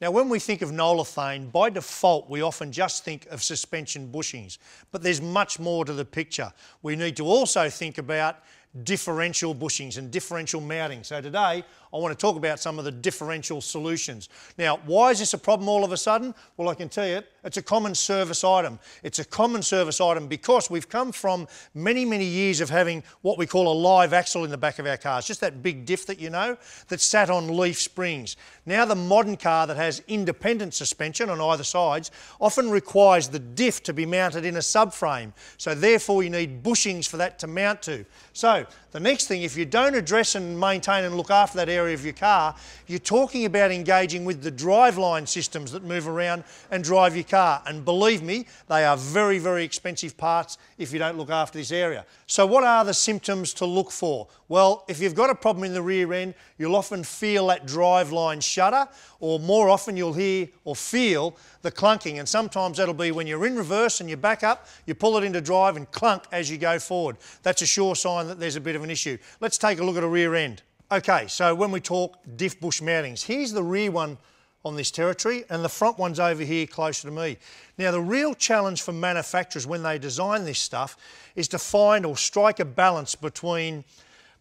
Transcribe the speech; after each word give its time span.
Now, 0.00 0.10
when 0.10 0.28
we 0.28 0.38
think 0.38 0.60
of 0.60 0.70
Nolathane, 0.70 1.52
by 1.52 1.70
default, 1.70 2.28
we 2.28 2.42
often 2.42 2.72
just 2.72 3.04
think 3.04 3.26
of 3.26 3.42
suspension 3.42 4.10
bushings, 4.10 4.58
but 4.90 5.02
there's 5.02 5.22
much 5.22 5.60
more 5.60 5.84
to 5.84 5.92
the 5.92 6.04
picture. 6.04 6.52
We 6.82 6.96
need 6.96 7.16
to 7.16 7.26
also 7.26 7.70
think 7.70 7.98
about 7.98 8.38
differential 8.82 9.54
bushings 9.54 9.98
and 9.98 10.10
differential 10.10 10.60
mounting. 10.60 11.04
So 11.04 11.20
today 11.20 11.64
I 11.94 11.96
want 11.96 12.10
to 12.12 12.20
talk 12.20 12.36
about 12.36 12.58
some 12.58 12.80
of 12.80 12.84
the 12.84 12.90
differential 12.90 13.60
solutions. 13.60 14.28
Now, 14.58 14.78
why 14.84 15.10
is 15.10 15.20
this 15.20 15.32
a 15.32 15.38
problem 15.38 15.68
all 15.68 15.84
of 15.84 15.92
a 15.92 15.96
sudden? 15.96 16.34
Well, 16.56 16.68
I 16.68 16.74
can 16.74 16.88
tell 16.88 17.06
you, 17.06 17.22
it's 17.44 17.56
a 17.56 17.62
common 17.62 17.94
service 17.94 18.42
item. 18.42 18.80
It's 19.04 19.20
a 19.20 19.24
common 19.24 19.62
service 19.62 20.00
item 20.00 20.26
because 20.26 20.68
we've 20.68 20.88
come 20.88 21.12
from 21.12 21.46
many, 21.72 22.04
many 22.04 22.24
years 22.24 22.60
of 22.60 22.68
having 22.68 23.04
what 23.22 23.38
we 23.38 23.46
call 23.46 23.72
a 23.72 23.76
live 23.78 24.12
axle 24.12 24.44
in 24.44 24.50
the 24.50 24.58
back 24.58 24.80
of 24.80 24.86
our 24.86 24.96
cars, 24.96 25.24
just 25.24 25.40
that 25.40 25.62
big 25.62 25.86
diff 25.86 26.04
that 26.06 26.18
you 26.18 26.30
know 26.30 26.56
that 26.88 27.00
sat 27.00 27.30
on 27.30 27.56
leaf 27.56 27.80
springs. 27.80 28.36
Now 28.66 28.84
the 28.84 28.96
modern 28.96 29.36
car 29.36 29.68
that 29.68 29.76
has 29.76 30.02
independent 30.08 30.74
suspension 30.74 31.30
on 31.30 31.40
either 31.40 31.64
sides 31.64 32.10
often 32.40 32.70
requires 32.70 33.28
the 33.28 33.38
diff 33.38 33.84
to 33.84 33.92
be 33.92 34.04
mounted 34.04 34.44
in 34.44 34.56
a 34.56 34.60
subframe. 34.60 35.32
So 35.58 35.76
therefore 35.76 36.24
you 36.24 36.30
need 36.30 36.64
bushings 36.64 37.06
for 37.06 37.18
that 37.18 37.38
to 37.40 37.46
mount 37.46 37.82
to. 37.82 38.04
So 38.32 38.63
the 38.92 39.00
next 39.00 39.26
thing, 39.26 39.42
if 39.42 39.56
you 39.56 39.64
don't 39.64 39.94
address 39.94 40.34
and 40.34 40.58
maintain 40.58 41.04
and 41.04 41.16
look 41.16 41.30
after 41.30 41.56
that 41.58 41.68
area 41.68 41.94
of 41.94 42.04
your 42.04 42.14
car, 42.14 42.54
you're 42.86 42.98
talking 42.98 43.44
about 43.44 43.72
engaging 43.72 44.24
with 44.24 44.42
the 44.42 44.52
driveline 44.52 45.26
systems 45.26 45.72
that 45.72 45.82
move 45.82 46.06
around 46.06 46.44
and 46.70 46.84
drive 46.84 47.16
your 47.16 47.24
car. 47.24 47.62
And 47.66 47.84
believe 47.84 48.22
me, 48.22 48.46
they 48.68 48.84
are 48.84 48.96
very, 48.96 49.38
very 49.38 49.64
expensive 49.64 50.16
parts 50.16 50.58
if 50.78 50.92
you 50.92 50.98
don't 50.98 51.18
look 51.18 51.30
after 51.30 51.58
this 51.58 51.72
area. 51.72 52.06
So 52.26 52.46
what 52.46 52.64
are 52.64 52.84
the 52.84 52.94
symptoms 52.94 53.52
to 53.54 53.66
look 53.66 53.90
for? 53.90 54.28
Well, 54.48 54.84
if 54.88 55.00
you've 55.00 55.14
got 55.14 55.30
a 55.30 55.34
problem 55.34 55.64
in 55.64 55.72
the 55.72 55.82
rear 55.82 56.12
end, 56.12 56.34
you'll 56.58 56.76
often 56.76 57.02
feel 57.02 57.48
that 57.48 57.66
driveline 57.66 58.42
shudder, 58.42 58.86
or 59.18 59.40
more 59.40 59.70
often 59.70 59.96
you'll 59.96 60.12
hear 60.12 60.48
or 60.64 60.76
feel 60.76 61.36
the 61.62 61.72
clunking. 61.72 62.18
And 62.18 62.28
sometimes 62.28 62.76
that'll 62.76 62.94
be 62.94 63.10
when 63.10 63.26
you're 63.26 63.46
in 63.46 63.56
reverse 63.56 64.00
and 64.00 64.08
you 64.08 64.16
back 64.16 64.42
up, 64.42 64.68
you 64.86 64.94
pull 64.94 65.16
it 65.16 65.24
into 65.24 65.40
drive 65.40 65.76
and 65.76 65.90
clunk 65.90 66.24
as 66.30 66.50
you 66.50 66.58
go 66.58 66.78
forward. 66.78 67.16
That's 67.42 67.62
a 67.62 67.66
sure 67.66 67.96
sign 67.96 68.28
that 68.28 68.38
there's 68.54 68.62
a 68.62 68.64
bit 68.64 68.76
of 68.76 68.84
an 68.84 68.90
issue. 68.90 69.18
Let's 69.40 69.58
take 69.58 69.80
a 69.80 69.84
look 69.84 69.96
at 69.96 70.04
a 70.04 70.08
rear 70.08 70.36
end. 70.36 70.62
Okay, 70.92 71.26
so 71.26 71.56
when 71.56 71.72
we 71.72 71.80
talk 71.80 72.18
diff 72.36 72.60
bush 72.60 72.80
mountings, 72.80 73.24
here's 73.24 73.50
the 73.50 73.64
rear 73.64 73.90
one 73.90 74.16
on 74.64 74.76
this 74.76 74.92
territory 74.92 75.44
and 75.50 75.64
the 75.64 75.68
front 75.68 75.98
one's 75.98 76.20
over 76.20 76.44
here 76.44 76.64
closer 76.64 77.08
to 77.08 77.12
me. 77.12 77.36
Now 77.78 77.90
the 77.90 78.00
real 78.00 78.32
challenge 78.32 78.82
for 78.82 78.92
manufacturers 78.92 79.66
when 79.66 79.82
they 79.82 79.98
design 79.98 80.44
this 80.44 80.60
stuff 80.60 80.96
is 81.34 81.48
to 81.48 81.58
find 81.58 82.06
or 82.06 82.16
strike 82.16 82.60
a 82.60 82.64
balance 82.64 83.16
between 83.16 83.84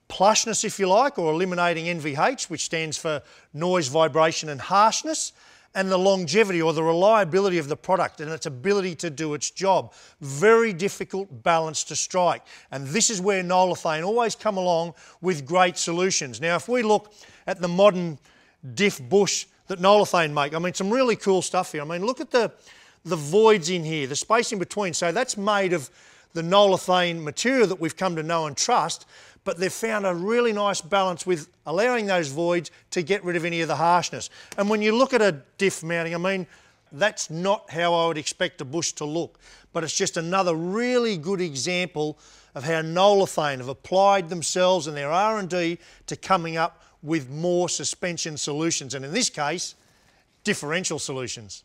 plushness 0.10 0.64
if 0.64 0.80
you 0.80 0.88
like 0.88 1.18
or 1.18 1.34
eliminating 1.34 1.86
NVH 2.00 2.52
which 2.52 2.66
stands 2.66 3.00
for 3.00 3.24
noise, 3.52 3.88
vibration 3.88 4.50
and 4.50 4.62
harshness 4.62 5.34
and 5.76 5.92
the 5.92 5.98
longevity 5.98 6.62
or 6.62 6.74
the 6.74 6.84
reliability 6.84 7.58
of 7.58 7.68
the 7.68 7.76
product 7.76 8.22
and 8.22 8.32
its 8.32 8.46
ability 8.46 8.96
to 8.96 9.10
do 9.10 9.34
its 9.34 9.50
job. 9.50 9.94
Very 10.22 10.72
difficult 10.74 11.44
balance 11.44 11.84
to 11.86 11.96
strike. 11.96 12.44
And 12.72 12.88
this 12.88 13.10
is 13.10 13.20
where 13.20 13.44
Nolathane 13.44 14.06
always 14.06 14.36
come 14.36 14.58
along 14.58 14.94
with 15.22 15.46
great 15.46 15.78
solutions. 15.78 16.40
Now, 16.40 16.56
if 16.56 16.68
we 16.70 16.84
look 16.84 17.14
at 17.48 17.62
the 17.62 17.68
modern 17.68 18.20
diff 18.76 19.02
bush 19.10 19.46
that 19.68 19.80
Nolathane 19.80 20.34
make, 20.34 20.54
I 20.54 20.60
mean, 20.60 20.74
some 20.74 20.92
really 20.92 21.16
cool 21.16 21.42
stuff 21.42 21.72
here. 21.72 21.82
I 21.82 21.86
mean, 21.86 22.06
look 22.06 22.22
at 22.22 22.30
the, 22.30 22.52
the 23.04 23.16
voids 23.16 23.70
in 23.70 23.84
here, 23.84 24.06
the 24.06 24.16
space 24.16 24.52
in 24.52 24.60
between. 24.60 24.94
So 24.94 25.12
that's 25.12 25.38
made 25.38 25.74
of 25.74 25.90
the 26.34 26.42
Nolathane 26.42 27.22
material 27.22 27.68
that 27.68 27.80
we've 27.80 27.96
come 27.96 28.16
to 28.16 28.24
know 28.24 28.48
and 28.48 28.58
trust, 28.58 29.06
but 29.44 29.58
they've 29.58 29.72
found 29.72 30.06
a 30.06 30.14
really 30.14 30.54
nice 30.54 30.82
balance 30.82 31.26
with 31.26 31.50
allowing 31.66 32.06
those 32.06 32.30
voids 32.30 32.72
to 32.92 33.02
get 33.02 33.24
rid 33.24 33.36
of 33.36 33.46
any 33.46 33.62
of 33.62 33.68
the 33.68 33.76
harshness. 33.76 34.30
And 34.58 34.70
when 34.70 34.82
you 34.82 34.96
look 34.96 35.14
at 35.14 35.22
a 35.22 35.42
diff 35.58 35.84
mounting, 35.84 36.16
I 36.16 36.18
mean, 36.18 36.48
that's 36.92 37.30
not 37.30 37.70
how 37.70 37.94
I 37.94 38.08
would 38.08 38.18
expect 38.18 38.62
a 38.62 38.66
bush 38.66 38.94
to 38.94 39.06
look, 39.06 39.40
but 39.74 39.84
it's 39.84 39.96
just 39.96 40.18
another 40.18 40.56
really 40.56 41.18
good 41.18 41.42
example 41.42 42.18
of 42.56 42.64
how 42.64 42.82
Nolathane 42.82 43.58
have 43.58 43.68
applied 43.68 44.30
themselves 44.30 44.88
and 44.88 44.96
their 44.96 45.12
R&D 45.12 45.80
to 46.08 46.16
coming 46.16 46.58
up 46.58 46.82
with 47.04 47.30
more 47.30 47.70
suspension 47.70 48.38
solutions, 48.38 48.96
and 48.96 49.04
in 49.04 49.14
this 49.14 49.30
case, 49.30 49.76
differential 50.44 50.98
solutions. 50.98 51.62